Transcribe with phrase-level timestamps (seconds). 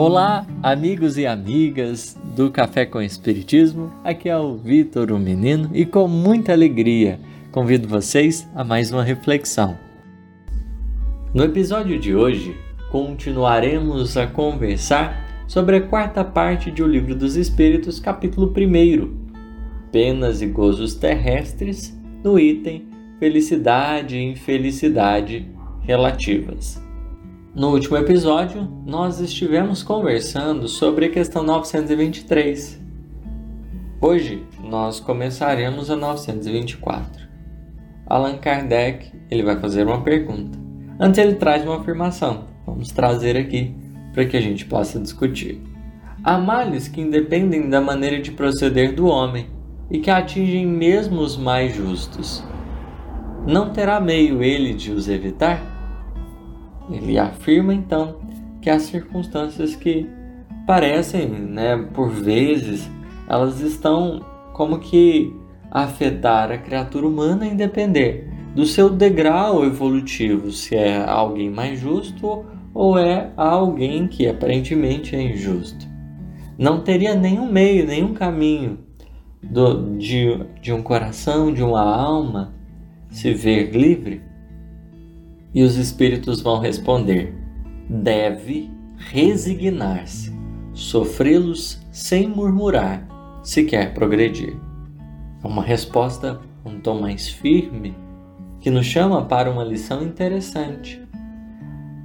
[0.00, 3.92] Olá, amigos e amigas do Café com Espiritismo.
[4.04, 7.18] Aqui é o Vitor, o menino, e com muita alegria
[7.50, 9.76] convido vocês a mais uma reflexão.
[11.34, 12.56] No episódio de hoje,
[12.92, 20.40] continuaremos a conversar sobre a quarta parte de O Livro dos Espíritos, capítulo 1, Penas
[20.40, 21.92] e Gozos Terrestres,
[22.22, 22.86] no item
[23.18, 25.44] Felicidade e Infelicidade
[25.82, 26.87] Relativas.
[27.58, 32.80] No último episódio, nós estivemos conversando sobre a questão 923.
[34.00, 37.26] Hoje, nós começaremos a 924.
[38.06, 40.56] Allan Kardec ele vai fazer uma pergunta.
[41.00, 42.44] Antes ele traz uma afirmação.
[42.64, 43.74] Vamos trazer aqui
[44.14, 45.60] para que a gente possa discutir.
[46.22, 49.48] Há males que independem da maneira de proceder do homem
[49.90, 52.40] e que atingem mesmo os mais justos.
[53.44, 55.67] Não terá meio ele de os evitar?
[56.90, 58.20] Ele afirma então
[58.60, 60.08] que as circunstâncias que
[60.66, 62.88] parecem, né, por vezes,
[63.28, 65.34] elas estão como que
[65.70, 72.44] afetar a criatura humana em depender do seu degrau evolutivo, se é alguém mais justo
[72.74, 75.86] ou é alguém que aparentemente é injusto.
[76.58, 78.80] Não teria nenhum meio, nenhum caminho
[79.42, 82.54] do, de, de um coração, de uma alma
[83.10, 84.22] se ver livre
[85.54, 87.34] e os espíritos vão responder:
[87.88, 90.32] deve resignar-se,
[90.72, 93.06] sofrê-los sem murmurar,
[93.42, 94.56] se quer progredir.
[95.42, 97.94] É uma resposta um tom mais firme
[98.60, 101.00] que nos chama para uma lição interessante.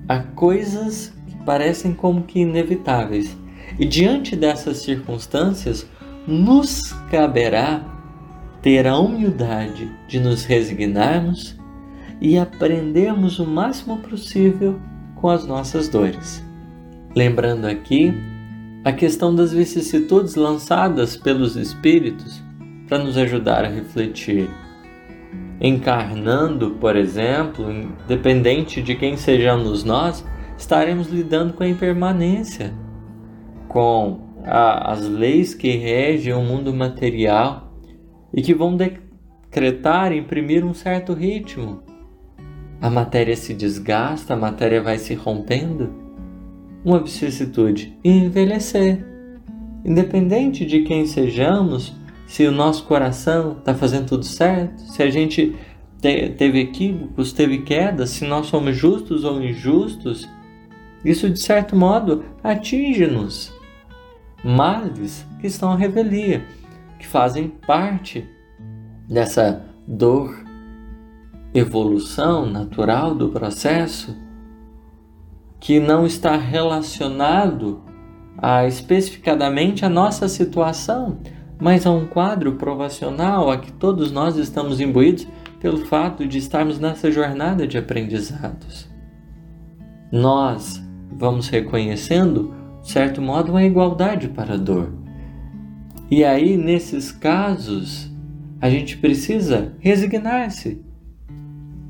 [0.08, 3.36] Há coisas que parecem como que inevitáveis,
[3.80, 5.88] e diante dessas circunstâncias,
[6.28, 7.84] nos caberá
[8.62, 11.58] ter a humildade de nos resignarmos
[12.22, 14.80] e aprendermos o máximo possível
[15.16, 16.44] com as nossas dores.
[17.16, 18.14] Lembrando aqui
[18.84, 22.42] a questão das vicissitudes lançadas pelos espíritos
[22.88, 24.50] para nos ajudar a refletir.
[25.62, 30.26] Encarnando, por exemplo, independente de quem sejamos nós,
[30.58, 32.74] estaremos lidando com a impermanência,
[33.68, 37.74] com a, as leis que regem o mundo material
[38.34, 41.83] e que vão decretar, imprimir um certo ritmo
[42.84, 45.90] a matéria se desgasta, a matéria vai se rompendo.
[46.84, 49.06] Uma vicissitude: envelhecer.
[49.86, 51.96] Independente de quem sejamos,
[52.28, 55.56] se o nosso coração está fazendo tudo certo, se a gente
[56.02, 60.30] te, teve equívocos, teve quedas, se nós somos justos ou injustos,
[61.06, 63.54] isso de certo modo atinge-nos.
[64.44, 66.44] Males que estão à revelia,
[67.00, 68.28] que fazem parte
[69.08, 70.44] dessa dor
[71.54, 74.16] evolução natural do processo
[75.60, 77.82] que não está relacionado
[78.38, 81.20] a especificadamente a nossa situação,
[81.60, 85.28] mas a um quadro provacional a que todos nós estamos imbuídos
[85.60, 88.90] pelo fato de estarmos nessa jornada de aprendizados.
[90.12, 94.92] Nós vamos reconhecendo, de certo modo, uma igualdade para a dor.
[96.12, 98.12] E aí, nesses casos,
[98.60, 100.84] a gente precisa resignar-se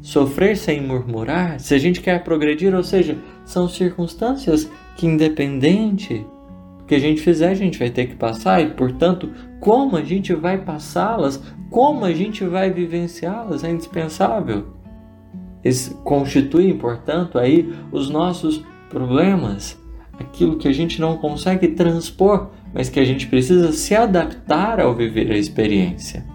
[0.03, 6.27] sofrer sem murmurar, se a gente quer progredir, ou seja, são circunstâncias que, independente
[6.77, 9.31] do que a gente fizer, a gente vai ter que passar, e portanto,
[9.61, 14.73] como a gente vai passá-las, como a gente vai vivenciá-las, é indispensável.
[15.63, 19.81] Isso constituem, portanto, aí os nossos problemas,
[20.19, 24.93] aquilo que a gente não consegue transpor, mas que a gente precisa se adaptar ao
[24.93, 26.25] viver a experiência.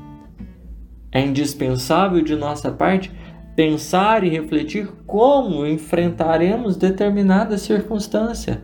[1.13, 3.13] É indispensável de nossa parte
[3.59, 8.63] pensar e refletir como enfrentaremos determinada circunstância.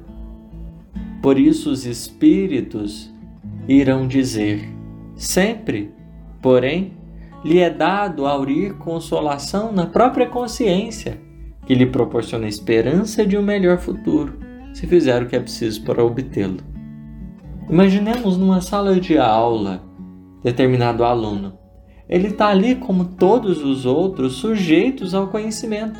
[1.20, 3.12] Por isso, os espíritos
[3.66, 4.62] irão dizer:
[5.16, 5.92] sempre,
[6.40, 6.92] porém,
[7.44, 11.20] lhe é dado aurir consolação na própria consciência,
[11.66, 14.38] que lhe proporciona esperança de um melhor futuro,
[14.72, 16.58] se fizer o que é preciso para obtê-lo.
[17.68, 19.82] Imaginemos numa sala de aula
[20.40, 21.63] determinado aluno
[22.08, 25.98] ele está ali como todos os outros, sujeitos ao conhecimento.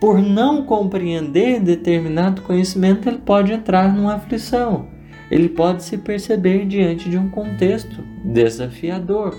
[0.00, 4.86] Por não compreender determinado conhecimento, ele pode entrar numa aflição.
[5.30, 9.36] Ele pode se perceber diante de um contexto desafiador.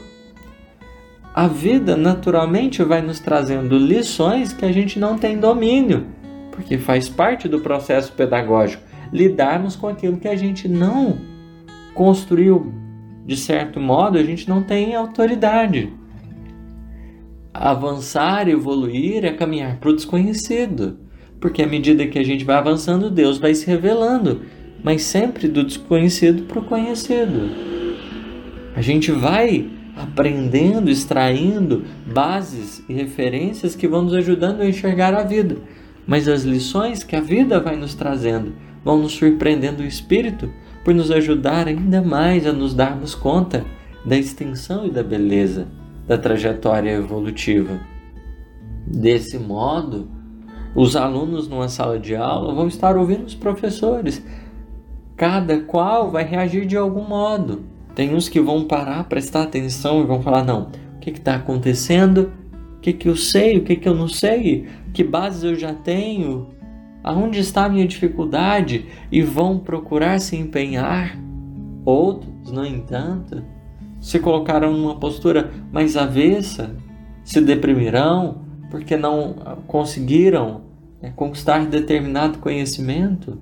[1.33, 6.07] A vida naturalmente vai nos trazendo lições que a gente não tem domínio,
[6.51, 11.17] porque faz parte do processo pedagógico lidarmos com aquilo que a gente não
[11.93, 12.73] construiu
[13.29, 15.93] de certo modo, a gente não tem autoridade.
[17.53, 20.99] Avançar, evoluir é caminhar para o desconhecido,
[21.39, 24.41] porque à medida que a gente vai avançando, Deus vai se revelando
[24.83, 27.49] mas sempre do desconhecido para o conhecido.
[28.75, 35.23] A gente vai aprendendo, extraindo bases e referências que vão nos ajudando a enxergar a
[35.23, 35.57] vida.
[36.07, 38.53] Mas as lições que a vida vai nos trazendo
[38.83, 40.49] vão nos surpreendendo o espírito
[40.83, 43.65] por nos ajudar ainda mais a nos darmos conta
[44.05, 45.67] da extensão e da beleza
[46.07, 47.79] da trajetória evolutiva.
[48.87, 50.09] Desse modo,
[50.73, 54.23] os alunos numa sala de aula vão estar ouvindo os professores.
[55.15, 57.63] Cada qual vai reagir de algum modo.
[57.93, 62.31] Tem uns que vão parar, prestar atenção e vão falar: não, o que está acontecendo?
[62.77, 63.57] O que, que eu sei?
[63.57, 64.67] O que, que eu não sei?
[64.93, 66.47] Que bases eu já tenho?
[67.09, 68.85] Aonde está a minha dificuldade?
[69.11, 71.17] E vão procurar se empenhar.
[71.83, 73.43] Outros, no entanto,
[73.99, 76.75] se colocaram numa postura mais avessa,
[77.23, 79.33] se deprimirão porque não
[79.65, 80.61] conseguiram
[81.01, 83.39] né, conquistar determinado conhecimento.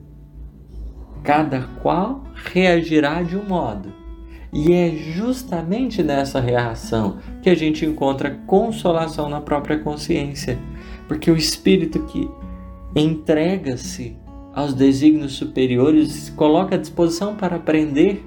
[1.21, 3.91] Cada qual reagirá de um modo.
[4.53, 10.57] E é justamente nessa reação que a gente encontra consolação na própria consciência,
[11.05, 12.29] porque o espírito que
[13.01, 14.17] entrega-se
[14.53, 18.25] aos desígnios superiores, se coloca à disposição para aprender,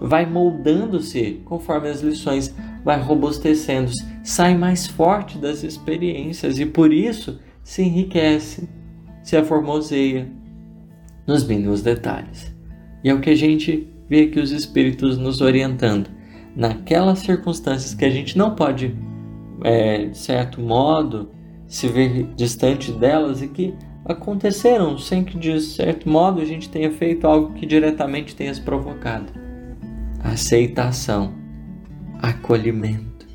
[0.00, 2.54] vai moldando-se conforme as lições,
[2.84, 3.90] vai robustecendo,
[4.22, 8.68] sai mais forte das experiências e por isso se enriquece,
[9.22, 10.28] se aformoseia
[11.26, 12.54] nos mínimos detalhes.
[13.02, 16.08] E é o que a gente vê que os espíritos nos orientando
[16.54, 18.94] naquelas circunstâncias que a gente não pode,
[19.62, 21.30] é, de certo modo,
[21.66, 23.74] se ver distante delas e que
[24.04, 28.60] aconteceram sem que, de certo modo, a gente tenha feito algo que diretamente tenha se
[28.60, 29.32] provocado.
[30.22, 31.32] Aceitação,
[32.20, 33.26] acolhimento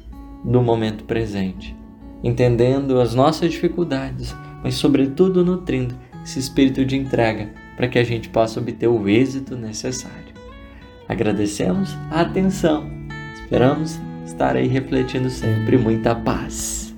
[0.44, 1.76] do momento presente,
[2.24, 8.30] entendendo as nossas dificuldades, mas, sobretudo, nutrindo esse espírito de entrega para que a gente
[8.30, 10.34] possa obter o êxito necessário.
[11.08, 12.88] Agradecemos a atenção.
[13.34, 16.89] Esperamos estar aí refletindo sempre muita paz.